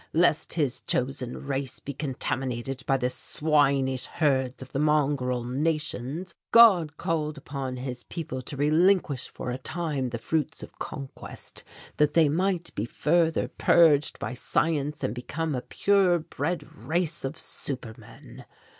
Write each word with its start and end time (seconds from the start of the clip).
Lest 0.13 0.53
His 0.53 0.79
chosen 0.79 1.45
race 1.45 1.79
be 1.79 1.93
contaminated 1.93 2.83
by 2.87 2.97
the 2.97 3.07
swinish 3.07 4.05
herds 4.07 4.63
of 4.63 4.71
the 4.71 4.79
mongrel 4.79 5.43
nations 5.43 6.33
God 6.49 6.97
called 6.97 7.37
upon 7.37 7.77
His 7.77 8.03
people 8.05 8.41
to 8.41 8.57
relinquish 8.57 9.27
for 9.29 9.51
a 9.51 9.59
time 9.59 10.09
the 10.09 10.17
fruits 10.17 10.63
of 10.63 10.79
conquest, 10.79 11.63
that 11.97 12.15
they 12.15 12.29
might 12.29 12.73
be 12.73 12.85
further 12.85 13.47
purged 13.47 14.17
by 14.17 14.33
science 14.33 15.03
and 15.03 15.13
become 15.13 15.53
a 15.53 15.61
pure 15.61 16.17
bred 16.17 16.75
race 16.75 17.23
of 17.23 17.37
super 17.37 17.93
men. 17.95 18.45